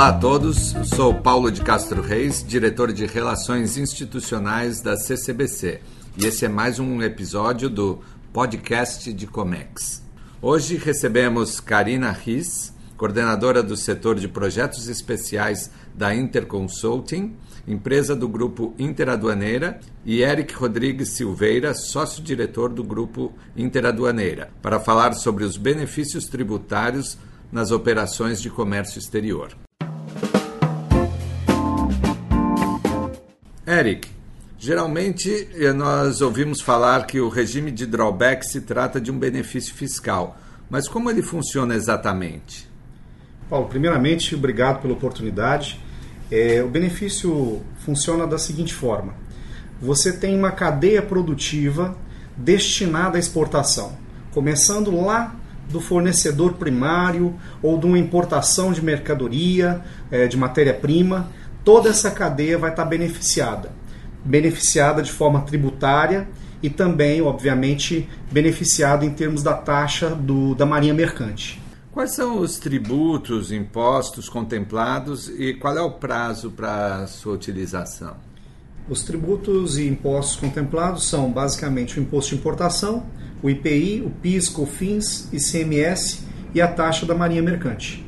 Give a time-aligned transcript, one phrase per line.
[0.00, 5.82] Olá a todos, sou Paulo de Castro Reis, diretor de Relações Institucionais da CCBC,
[6.16, 7.98] e esse é mais um episódio do
[8.32, 10.02] podcast de Comex.
[10.40, 17.36] Hoje recebemos Karina Riz, coordenadora do setor de projetos especiais da Interconsulting,
[17.68, 25.44] empresa do grupo Interaduaneira, e Eric Rodrigues Silveira, sócio-diretor do grupo Interaduaneira, para falar sobre
[25.44, 27.18] os benefícios tributários
[27.52, 29.54] nas operações de comércio exterior.
[33.70, 34.08] Eric,
[34.58, 39.72] geralmente eh, nós ouvimos falar que o regime de drawback se trata de um benefício
[39.72, 40.36] fiscal,
[40.68, 42.68] mas como ele funciona exatamente?
[43.48, 45.78] Paulo, primeiramente, obrigado pela oportunidade.
[46.32, 49.14] É, o benefício funciona da seguinte forma:
[49.80, 51.96] você tem uma cadeia produtiva
[52.36, 53.96] destinada à exportação,
[54.32, 55.36] começando lá
[55.70, 59.80] do fornecedor primário ou de uma importação de mercadoria,
[60.10, 61.30] é, de matéria-prima,
[61.64, 63.72] toda essa cadeia vai estar beneficiada.
[64.24, 66.28] Beneficiada de forma tributária
[66.62, 71.60] e também, obviamente, beneficiada em termos da taxa do, da Marinha Mercante.
[71.92, 78.16] Quais são os tributos, impostos contemplados e qual é o prazo para sua utilização?
[78.88, 83.06] Os tributos e impostos contemplados são basicamente o imposto de importação,
[83.42, 86.24] o IPI, o PIS, COFINS, ICMS
[86.54, 88.06] e a taxa da Marinha Mercante.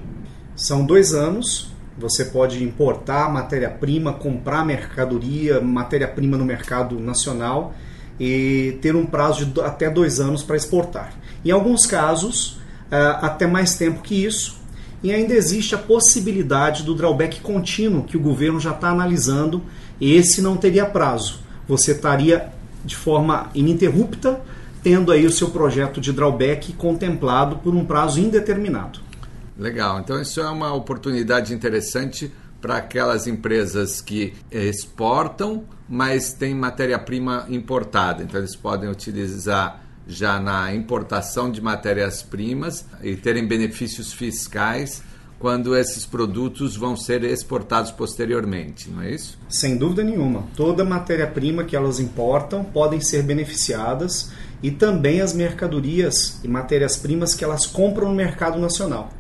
[0.55, 1.72] São dois anos
[2.03, 7.73] você pode importar matéria-prima, comprar mercadoria, matéria-prima no mercado nacional
[8.19, 11.15] e ter um prazo de até dois anos para exportar.
[11.45, 12.59] Em alguns casos,
[12.91, 14.61] eh, até mais tempo que isso.
[15.01, 19.63] E ainda existe a possibilidade do drawback contínuo, que o governo já está analisando.
[20.01, 21.39] Esse não teria prazo.
[21.69, 22.49] Você estaria
[22.85, 24.41] de forma ininterrupta
[24.83, 29.12] tendo aí o seu projeto de drawback contemplado por um prazo indeterminado.
[29.57, 30.01] Legal.
[30.01, 38.23] Então isso é uma oportunidade interessante para aquelas empresas que exportam, mas têm matéria-prima importada.
[38.23, 45.03] Então eles podem utilizar já na importação de matérias-primas e terem benefícios fiscais
[45.39, 49.37] quando esses produtos vão ser exportados posteriormente, não é isso?
[49.49, 50.45] Sem dúvida nenhuma.
[50.57, 54.31] Toda matéria-prima que elas importam podem ser beneficiadas
[54.63, 59.11] e também as mercadorias e matérias-primas que elas compram no mercado nacional.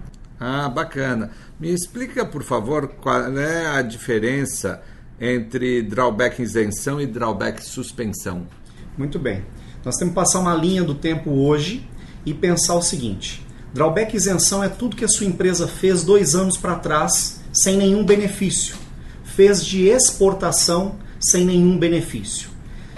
[0.44, 1.30] Ah, bacana.
[1.60, 4.82] Me explica, por favor, qual é a diferença
[5.20, 8.48] entre drawback isenção e drawback suspensão.
[8.98, 9.44] Muito bem.
[9.84, 11.88] Nós temos que passar uma linha do tempo hoje
[12.26, 16.56] e pensar o seguinte: drawback isenção é tudo que a sua empresa fez dois anos
[16.56, 18.74] para trás sem nenhum benefício.
[19.22, 22.50] Fez de exportação sem nenhum benefício.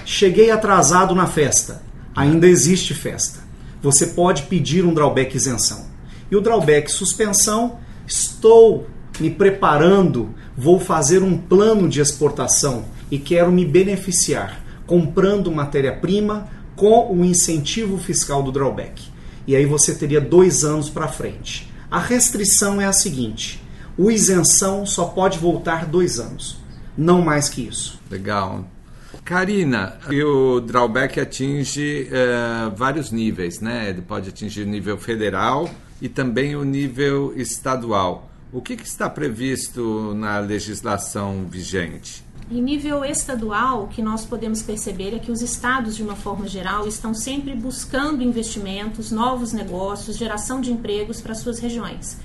[0.07, 1.83] Cheguei atrasado na festa.
[2.17, 3.41] Ainda existe festa.
[3.83, 5.93] Você pode pedir um drawback isenção.
[6.31, 8.87] E o drawback suspensão, estou
[9.21, 17.13] me preparando, vou fazer um plano de exportação e quero me beneficiar comprando matéria-prima com
[17.13, 19.09] o incentivo fiscal do drawback.
[19.47, 21.71] E aí você teria dois anos para frente.
[21.91, 23.63] A restrição é a seguinte:
[23.97, 26.59] o isenção só pode voltar dois anos,
[26.97, 28.01] não mais que isso.
[28.11, 28.65] Legal.
[29.25, 33.89] Karina, o drawback atinge uh, vários níveis, né?
[33.89, 35.71] Ele pode atingir o nível federal,
[36.01, 38.31] e também o nível estadual.
[38.53, 42.25] O que, que está previsto na legislação vigente?
[42.51, 46.47] Em nível estadual, o que nós podemos perceber é que os estados, de uma forma
[46.47, 52.19] geral, estão sempre buscando investimentos, novos negócios, geração de empregos para suas regiões.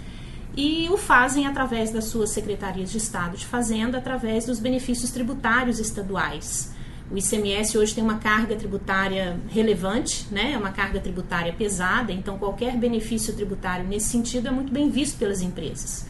[0.57, 5.79] E o fazem através das suas secretarias de Estado de Fazenda, através dos benefícios tributários
[5.79, 6.73] estaduais.
[7.11, 10.51] O ICMS hoje tem uma carga tributária relevante, né?
[10.53, 15.17] é uma carga tributária pesada, então qualquer benefício tributário nesse sentido é muito bem visto
[15.17, 16.07] pelas empresas.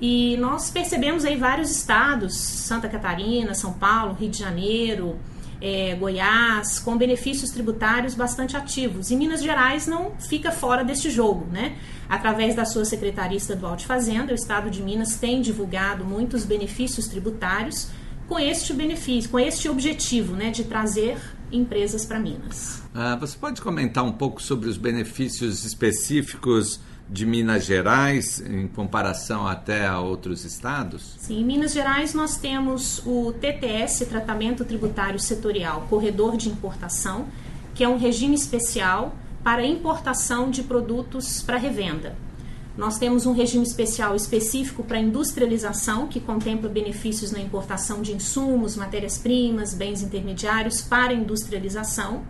[0.00, 5.16] E nós percebemos aí vários estados, Santa Catarina, São Paulo, Rio de Janeiro,
[5.60, 9.10] é, Goiás, com benefícios tributários bastante ativos.
[9.10, 11.76] E Minas Gerais não fica fora deste jogo, né?
[12.08, 17.06] Através da sua Secretaria Estadual de Fazenda, o Estado de Minas tem divulgado muitos benefícios
[17.08, 17.88] tributários
[18.28, 21.18] com este benefício, com este objetivo, né, de trazer
[21.50, 22.82] empresas para Minas.
[22.94, 29.46] Ah, você pode comentar um pouco sobre os benefícios específicos de Minas Gerais em comparação
[29.46, 31.14] até a outros estados?
[31.18, 37.26] Sim, em Minas Gerais nós temos o TTS, Tratamento Tributário Setorial, Corredor de Importação,
[37.74, 39.14] que é um regime especial
[39.44, 42.16] para importação de produtos para revenda.
[42.76, 48.76] Nós temos um regime especial específico para industrialização, que contempla benefícios na importação de insumos,
[48.76, 52.22] matérias-primas, bens intermediários para industrialização.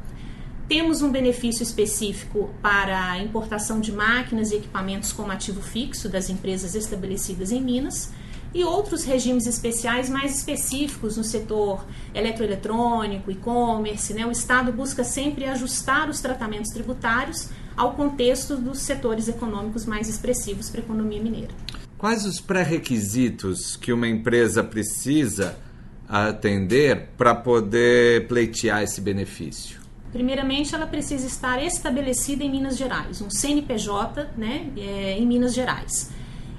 [0.68, 6.30] Temos um benefício específico para a importação de máquinas e equipamentos como ativo fixo das
[6.30, 8.12] empresas estabelecidas em Minas.
[8.54, 11.84] e outros regimes especiais mais específicos no setor
[12.14, 14.14] eletroeletrônico, e-commerce.
[14.14, 14.24] Né?
[14.24, 20.70] O Estado busca sempre ajustar os tratamentos tributários ao contexto dos setores econômicos mais expressivos
[20.70, 21.50] para a economia mineira.
[21.98, 25.56] Quais os pré-requisitos que uma empresa precisa
[26.08, 29.80] atender para poder pleitear esse benefício?
[30.12, 36.10] Primeiramente, ela precisa estar estabelecida em Minas Gerais, um CNPJ né, é, em Minas Gerais.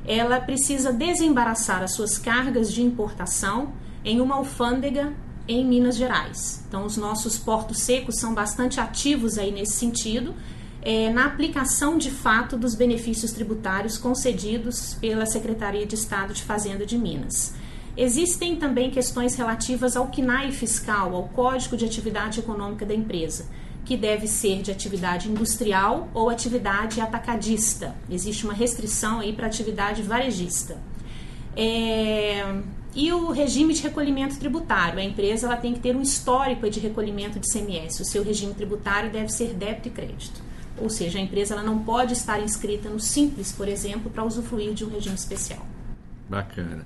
[0.05, 3.73] Ela precisa desembaraçar as suas cargas de importação
[4.03, 5.13] em uma alfândega
[5.47, 6.63] em Minas Gerais.
[6.67, 10.35] Então, os nossos portos secos são bastante ativos aí nesse sentido,
[10.81, 16.85] é, na aplicação de fato dos benefícios tributários concedidos pela Secretaria de Estado de Fazenda
[16.85, 17.53] de Minas.
[17.95, 23.47] Existem também questões relativas ao CNAE fiscal, ao Código de Atividade Econômica da empresa,
[23.83, 27.95] que deve ser de atividade industrial ou atividade atacadista.
[28.09, 30.77] Existe uma restrição aí para atividade varejista.
[31.55, 32.61] É...
[32.93, 34.99] E o regime de recolhimento tributário.
[34.99, 37.99] A empresa ela tem que ter um histórico de recolhimento de CMS.
[37.99, 40.46] O seu regime tributário deve ser débito e crédito.
[40.79, 44.73] Ou seja, a empresa ela não pode estar inscrita no Simples, por exemplo, para usufruir
[44.73, 45.65] de um regime especial.
[46.29, 46.85] Bacana.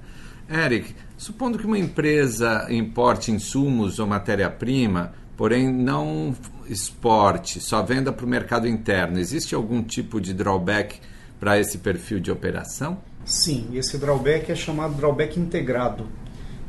[0.50, 6.36] Eric, supondo que uma empresa importe insumos ou matéria-prima, porém não
[6.68, 11.00] exporte, só venda para o mercado interno, existe algum tipo de drawback
[11.40, 12.98] para esse perfil de operação?
[13.26, 16.08] Sim, esse drawback é chamado drawback integrado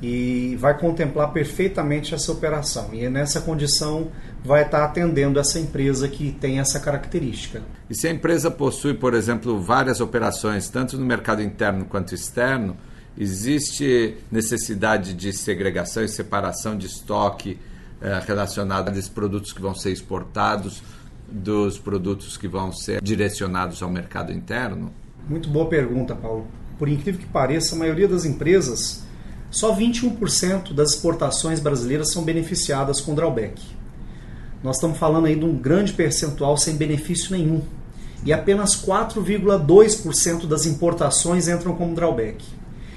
[0.02, 2.90] e vai contemplar perfeitamente essa operação.
[2.92, 4.08] E nessa condição
[4.44, 7.62] vai estar atendendo essa empresa que tem essa característica.
[7.88, 12.76] E se a empresa possui, por exemplo, várias operações, tanto no mercado interno quanto externo,
[13.16, 17.58] Existe necessidade de segregação e separação de estoque
[18.00, 20.82] eh, relacionado a esses produtos que vão ser exportados
[21.30, 24.90] dos produtos que vão ser direcionados ao mercado interno?
[25.28, 26.46] Muito boa pergunta, Paulo.
[26.78, 29.04] Por incrível que pareça, a maioria das empresas,
[29.52, 33.62] só 21% das exportações brasileiras são beneficiadas com drawback.
[34.64, 37.60] Nós estamos falando aí de um grande percentual sem benefício nenhum.
[38.24, 42.42] E apenas 4,2% das importações entram como drawback.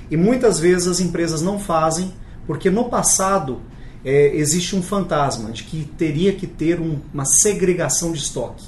[0.10, 2.14] E muitas vezes as empresas não fazem
[2.48, 3.60] porque no passado
[4.06, 8.64] é, existe um fantasma de que teria que ter um, uma segregação de estoque,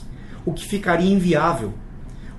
[0.45, 1.73] o que ficaria inviável.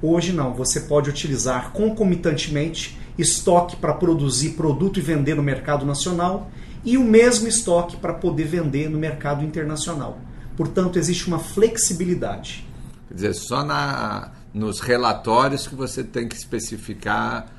[0.03, 6.51] Hoje não, você pode utilizar concomitantemente estoque para produzir produto e vender no mercado nacional
[6.85, 10.19] e o mesmo estoque para poder vender no mercado internacional.
[10.57, 12.67] Portanto, existe uma flexibilidade.
[13.09, 17.53] Quer dizer, só na, nos relatórios que você tem que especificar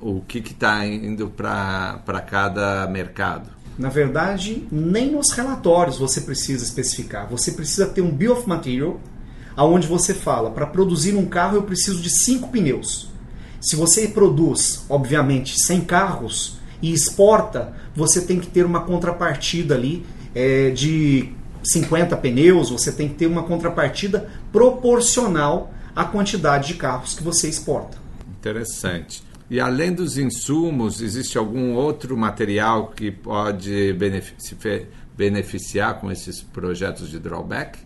[0.00, 3.50] o que está indo para cada mercado?
[3.78, 7.28] Na verdade, nem nos relatórios você precisa especificar.
[7.28, 8.98] Você precisa ter um bill of material,
[9.54, 13.10] aonde você fala, para produzir um carro eu preciso de cinco pneus.
[13.60, 20.04] Se você produz, obviamente, 100 carros e exporta, você tem que ter uma contrapartida ali
[20.34, 21.32] é, de
[21.64, 27.48] 50 pneus, você tem que ter uma contrapartida proporcional à quantidade de carros que você
[27.48, 27.98] exporta.
[28.38, 29.24] Interessante.
[29.48, 33.96] E além dos insumos, existe algum outro material que pode
[35.16, 37.78] beneficiar com esses projetos de drawback?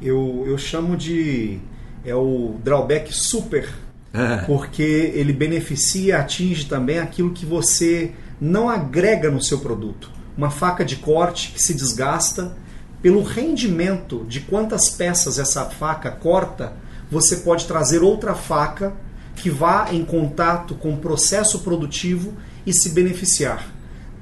[0.00, 1.58] Eu, eu chamo de
[2.04, 3.68] é o drawback super,
[4.12, 4.38] é.
[4.46, 10.10] porque ele beneficia, atinge também aquilo que você não agrega no seu produto.
[10.36, 12.56] Uma faca de corte que se desgasta,
[13.02, 16.72] pelo rendimento de quantas peças essa faca corta,
[17.10, 18.92] você pode trazer outra faca
[19.34, 22.34] que vá em contato com o processo produtivo
[22.66, 23.66] e se beneficiar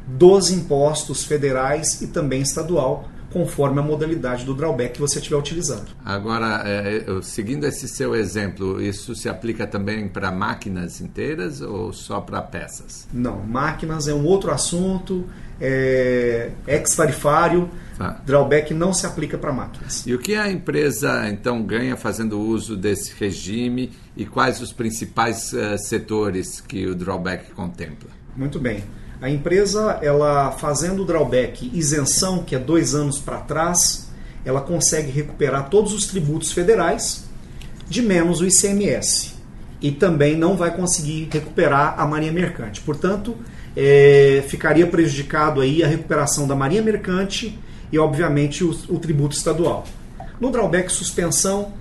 [0.07, 5.87] dos impostos federais e também estadual, conforme a modalidade do drawback que você estiver utilizando.
[6.05, 12.21] Agora, é, seguindo esse seu exemplo, isso se aplica também para máquinas inteiras ou só
[12.21, 13.09] para peças?
[13.13, 15.25] Não, máquinas é um outro assunto,
[15.61, 18.21] é ex-tarifário, ah.
[18.25, 20.07] drawback não se aplica para máquinas.
[20.07, 25.53] E o que a empresa então ganha fazendo uso desse regime e quais os principais
[25.53, 28.11] uh, setores que o drawback contempla?
[28.37, 28.85] Muito bem.
[29.25, 34.11] A empresa, ela fazendo o drawback isenção, que é dois anos para trás,
[34.45, 37.25] ela consegue recuperar todos os tributos federais,
[37.89, 39.33] de menos o ICMS.
[39.81, 42.83] E também não vai conseguir recuperar a Marinha Mercante.
[42.83, 43.35] Portanto,
[43.75, 47.59] é, ficaria prejudicado aí a recuperação da Marinha Mercante
[47.91, 49.87] e, obviamente, o, o tributo estadual.
[50.39, 51.73] No drawback suspensão,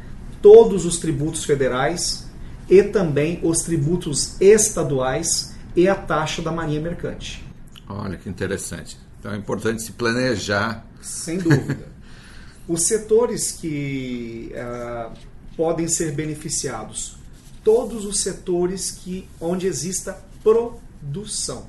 [0.41, 2.25] todos os tributos federais
[2.69, 7.43] e também os tributos estaduais e a taxa da Marinha Mercante.
[7.87, 8.97] Olha que interessante.
[9.19, 10.85] Então é importante se planejar.
[11.01, 11.87] Sem dúvida.
[12.67, 15.11] Os setores que uh,
[15.55, 17.17] podem ser beneficiados,
[17.63, 21.67] todos os setores que onde exista produção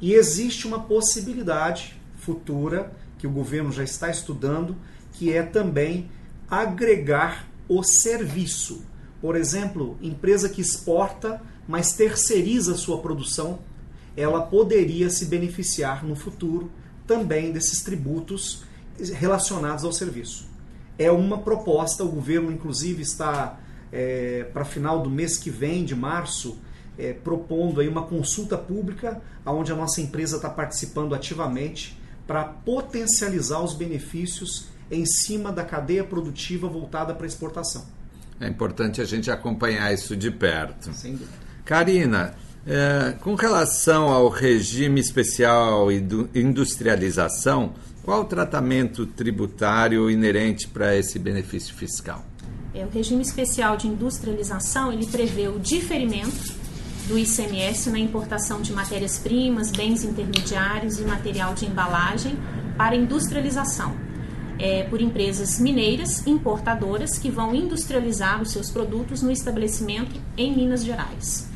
[0.00, 4.76] E existe uma possibilidade futura que o governo já está estudando,
[5.12, 6.10] que é também
[6.50, 8.84] agregar o serviço.
[9.20, 13.58] Por exemplo, empresa que exporta, mas terceiriza sua produção,
[14.16, 16.70] ela poderia se beneficiar no futuro
[17.06, 18.62] também desses tributos
[19.14, 20.46] relacionados ao serviço.
[20.98, 23.58] É uma proposta, o governo inclusive está
[23.90, 26.58] é, para final do mês que vem, de março,
[26.96, 33.60] é, propondo aí uma consulta pública, onde a nossa empresa está participando ativamente para potencializar
[33.60, 37.84] os benefícios em cima da cadeia produtiva voltada para exportação.
[38.40, 40.92] É importante a gente acompanhar isso de perto.
[40.92, 41.43] Sem dúvida.
[41.64, 42.34] Karina,
[42.66, 46.04] é, com relação ao regime especial e
[46.34, 52.22] industrialização, qual o tratamento tributário inerente para esse benefício fiscal?
[52.74, 56.52] É, o regime especial de industrialização ele prevê o diferimento
[57.08, 62.36] do ICMS na importação de matérias-primas, bens intermediários e material de embalagem
[62.76, 63.94] para industrialização.
[64.56, 70.84] É, por empresas mineiras importadoras que vão industrializar os seus produtos no estabelecimento em Minas
[70.84, 71.52] Gerais.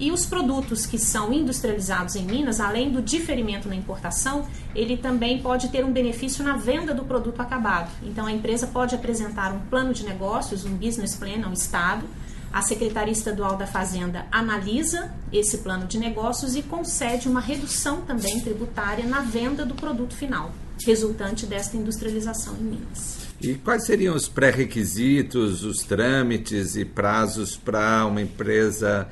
[0.00, 5.42] E os produtos que são industrializados em Minas, além do diferimento na importação, ele também
[5.42, 7.90] pode ter um benefício na venda do produto acabado.
[8.02, 12.06] Então a empresa pode apresentar um plano de negócios, um business plan ao Estado,
[12.50, 18.40] a Secretaria Estadual da Fazenda analisa esse plano de negócios e concede uma redução também
[18.40, 20.50] tributária na venda do produto final,
[20.84, 23.18] resultante desta industrialização em Minas.
[23.40, 29.08] E quais seriam os pré-requisitos, os trâmites e prazos para uma empresa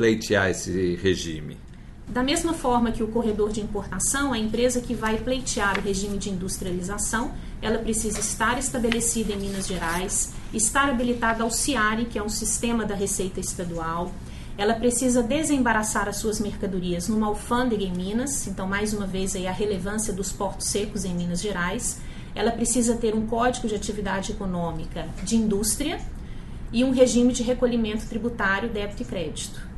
[0.00, 1.58] pleitear esse regime?
[2.08, 6.16] Da mesma forma que o corredor de importação, a empresa que vai pleitear o regime
[6.16, 12.22] de industrialização, ela precisa estar estabelecida em Minas Gerais, estar habilitada ao CIARE, que é
[12.22, 14.10] um sistema da Receita Estadual.
[14.56, 19.46] Ela precisa desembaraçar as suas mercadorias numa alfândega em Minas, então mais uma vez aí
[19.46, 22.00] a relevância dos portos secos em Minas Gerais.
[22.34, 26.00] Ela precisa ter um código de atividade econômica de indústria
[26.72, 29.69] e um regime de recolhimento tributário, débito e crédito.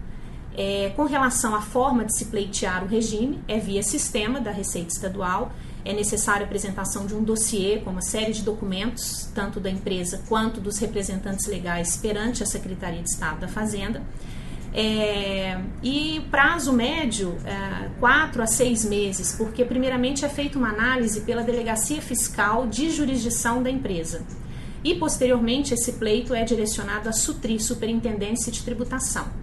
[0.57, 4.89] É, com relação à forma de se pleitear o regime, é via sistema da Receita
[4.89, 5.53] Estadual.
[5.85, 10.23] É necessária a apresentação de um dossiê com uma série de documentos, tanto da empresa
[10.29, 14.03] quanto dos representantes legais perante a Secretaria de Estado da Fazenda.
[14.75, 21.23] É, e prazo médio, é, quatro a seis meses, porque primeiramente é feita uma análise
[21.23, 24.25] pela Delegacia Fiscal de Jurisdição da empresa.
[24.85, 29.43] E posteriormente esse pleito é direcionado à SUTRI, Superintendência de Tributação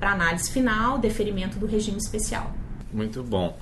[0.00, 2.52] para análise final, deferimento do regime especial.
[2.92, 3.56] Muito bom.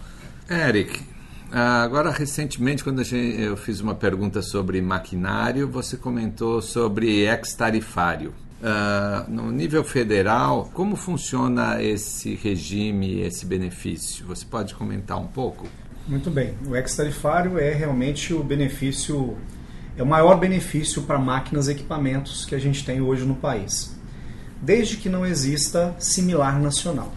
[0.48, 1.02] Eric,
[1.50, 8.32] agora recentemente, quando eu fiz uma pergunta sobre maquinário, você comentou sobre ex-tarifário.
[8.60, 14.26] Uh, no nível federal, como funciona esse regime, esse benefício?
[14.26, 15.68] Você pode comentar um pouco?
[16.08, 16.54] Muito bem.
[16.66, 19.36] O ex-tarifário é realmente o benefício,
[19.96, 23.97] é o maior benefício para máquinas e equipamentos que a gente tem hoje no país
[24.60, 27.12] desde que não exista similar nacional.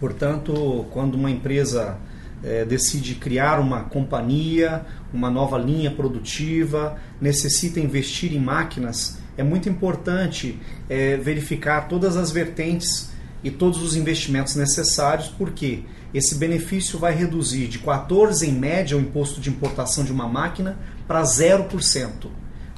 [0.00, 1.96] Portanto, quando uma empresa
[2.42, 9.68] é, decide criar uma companhia, uma nova linha produtiva, necessita investir em máquinas, é muito
[9.68, 10.58] importante
[10.88, 13.10] é, verificar todas as vertentes
[13.42, 15.82] e todos os investimentos necessários, porque
[16.12, 20.78] esse benefício vai reduzir de 14% em média o imposto de importação de uma máquina
[21.08, 22.28] para 0%,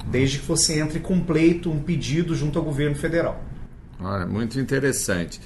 [0.07, 3.46] desde que você entre com pleito, um pedido junto ao governo federal.
[3.99, 5.39] Olha, muito interessante.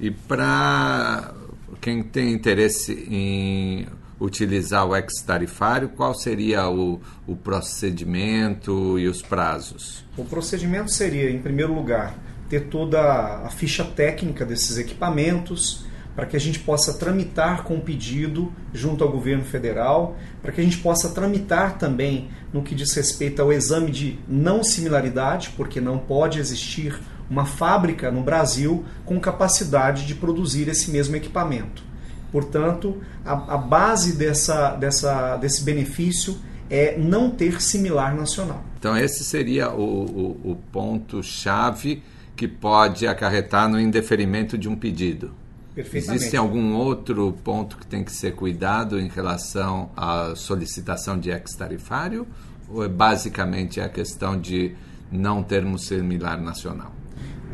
[0.00, 1.34] E para
[1.80, 3.86] quem tem interesse em
[4.20, 10.04] utilizar o ex-tarifário, qual seria o, o procedimento e os prazos?
[10.16, 12.16] O procedimento seria, em primeiro lugar,
[12.48, 13.00] ter toda
[13.44, 15.86] a ficha técnica desses equipamentos,
[16.16, 20.60] para que a gente possa tramitar com o pedido junto ao governo federal, para que
[20.60, 25.80] a gente possa tramitar também no que diz respeito ao exame de não similaridade, porque
[25.80, 26.98] não pode existir
[27.30, 31.82] uma fábrica no Brasil com capacidade de produzir esse mesmo equipamento.
[32.30, 36.38] Portanto, a, a base dessa, dessa, desse benefício
[36.70, 38.62] é não ter similar nacional.
[38.78, 42.02] Então, esse seria o, o, o ponto-chave
[42.36, 45.32] que pode acarretar no indeferimento de um pedido.
[45.76, 52.26] Existe algum outro ponto que tem que ser cuidado em relação à solicitação de ex-tarifário?
[52.68, 54.74] Ou é basicamente a questão de
[55.10, 56.92] não termos similar nacional?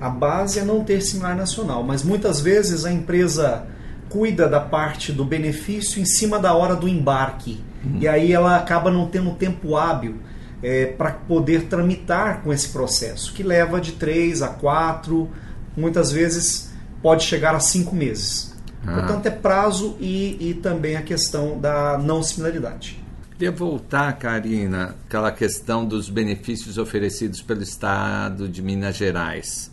[0.04, 3.64] A base é não ter similar nacional, mas muitas vezes a empresa
[4.10, 7.64] cuida da parte do benefício em cima da hora do embarque.
[7.82, 8.00] Uhum.
[8.02, 10.16] E aí ela acaba não tendo tempo hábil
[10.62, 15.30] é, para poder tramitar com esse processo, que leva de três a quatro,
[15.74, 16.70] muitas vezes
[17.00, 18.54] pode chegar a cinco meses.
[18.86, 18.92] Ah.
[18.92, 23.02] Portanto, é prazo e, e também a questão da não similaridade.
[23.38, 29.72] Queria voltar, Karina, aquela questão dos benefícios oferecidos pelo Estado de Minas Gerais.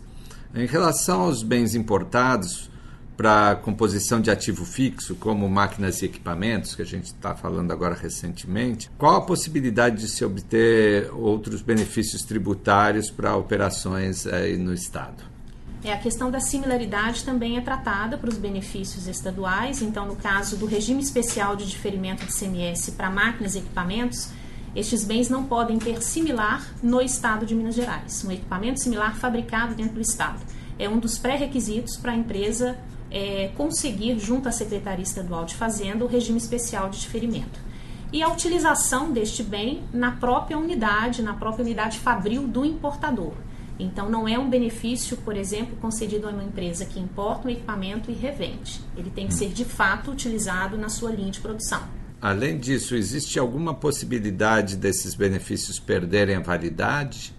[0.54, 2.70] Em relação aos bens importados
[3.16, 7.94] para composição de ativo fixo, como máquinas e equipamentos, que a gente está falando agora
[7.94, 15.24] recentemente, qual a possibilidade de se obter outros benefícios tributários para operações aí no Estado?
[15.84, 19.82] É, a questão da similaridade também é tratada para os benefícios estaduais.
[19.82, 24.28] Então, no caso do regime especial de diferimento de CMS para máquinas e equipamentos,
[24.74, 28.24] estes bens não podem ter similar no estado de Minas Gerais.
[28.24, 30.40] Um equipamento similar fabricado dentro do estado.
[30.78, 32.78] É um dos pré-requisitos para a empresa
[33.10, 37.60] é, conseguir, junto à Secretaria Estadual de Fazenda, o regime especial de diferimento.
[38.10, 43.34] E a utilização deste bem na própria unidade, na própria unidade fabril do importador.
[43.78, 48.10] Então, não é um benefício, por exemplo, concedido a uma empresa que importa um equipamento
[48.10, 48.80] e revende.
[48.96, 51.82] Ele tem que ser, de fato, utilizado na sua linha de produção.
[52.22, 57.34] Além disso, existe alguma possibilidade desses benefícios perderem a validade?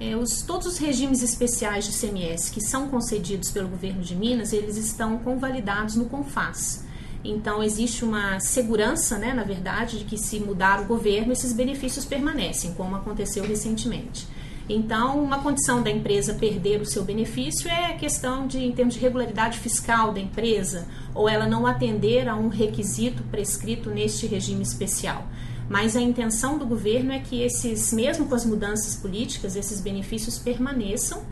[0.00, 4.52] É, os, todos os regimes especiais de CMS que são concedidos pelo governo de Minas,
[4.52, 6.84] eles estão convalidados no CONFAS.
[7.22, 12.04] Então, existe uma segurança, né, na verdade, de que se mudar o governo, esses benefícios
[12.04, 14.26] permanecem, como aconteceu recentemente.
[14.68, 19.00] Então, uma condição da empresa perder o seu benefício é questão de, em termos de
[19.00, 25.26] regularidade fiscal da empresa, ou ela não atender a um requisito prescrito neste regime especial.
[25.68, 30.38] Mas a intenção do governo é que esses, mesmo com as mudanças políticas, esses benefícios
[30.38, 31.22] permaneçam.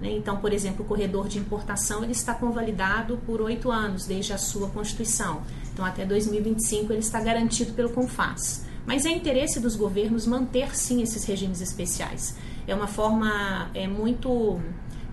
[0.00, 0.12] Né?
[0.12, 4.38] Então, por exemplo, o corredor de importação ele está convalidado por oito anos desde a
[4.38, 5.42] sua constituição.
[5.72, 8.66] Então, até 2025 ele está garantido pelo CONFAS.
[8.86, 12.36] Mas é interesse dos governos manter sim esses regimes especiais
[12.68, 14.60] é uma forma é, muito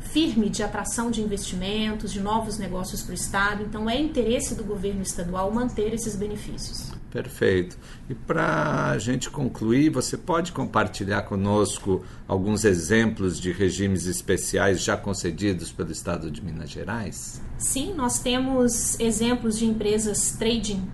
[0.02, 3.64] firme de atração de investimentos, de novos negócios para o Estado.
[3.64, 6.92] Então, é interesse do governo estadual manter esses benefícios.
[7.10, 7.78] Perfeito.
[8.10, 14.98] E para a gente concluir, você pode compartilhar conosco alguns exemplos de regimes especiais já
[14.98, 17.42] concedidos pelo Estado de Minas Gerais?
[17.58, 20.86] Sim, nós temos exemplos de empresas trading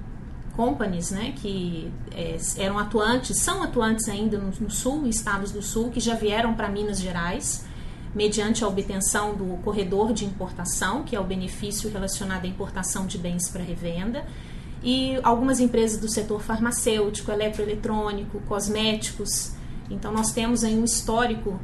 [0.51, 5.89] companies, né, que é, eram atuantes, são atuantes ainda no, no, sul, estados do sul,
[5.89, 7.65] que já vieram para Minas Gerais,
[8.13, 13.17] mediante a obtenção do corredor de importação, que é o benefício relacionado à importação de
[13.17, 14.25] bens para revenda,
[14.83, 19.53] e algumas empresas do setor farmacêutico, eletroeletrônico, cosméticos.
[19.89, 21.59] Então, nós temos aí um histórico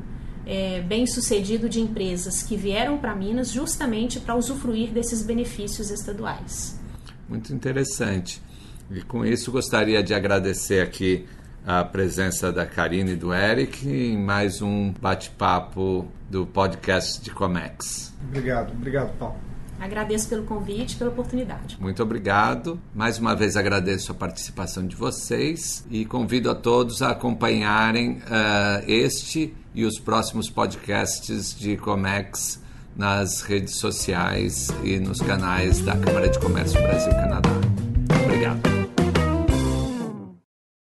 [0.45, 6.79] é, bem sucedido de empresas que vieram para Minas justamente para usufruir desses benefícios estaduais.
[7.27, 8.41] Muito interessante.
[8.89, 11.25] E com isso gostaria de agradecer aqui
[11.65, 18.13] a presença da Karine e do Eric em mais um bate-papo do podcast de Comex.
[18.29, 19.35] Obrigado, obrigado, Paulo.
[19.79, 21.77] Agradeço pelo convite, pela oportunidade.
[21.79, 22.79] Muito obrigado.
[22.95, 28.83] Mais uma vez agradeço a participação de vocês e convido a todos a acompanharem uh,
[28.87, 32.59] este e os próximos podcasts de Comex
[32.95, 37.51] nas redes sociais e nos canais da Câmara de Comércio Brasil-Canadá.